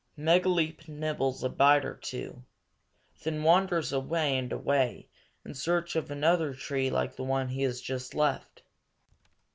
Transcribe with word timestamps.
Megaleep 0.17 0.87
nibbles 0.87 1.43
a 1.43 1.49
bite 1.49 1.85
or 1.85 1.93
two, 1.95 2.43
then 3.21 3.43
wanders 3.43 3.93
away 3.93 4.35
and 4.35 4.51
away 4.51 5.09
in 5.45 5.53
search 5.53 5.95
of 5.95 6.09
another 6.09 6.55
tree 6.55 6.89
like 6.89 7.15
the 7.15 7.23
one 7.23 7.49
he 7.49 7.61
has 7.61 7.79
just 7.79 8.15
left. 8.15 8.63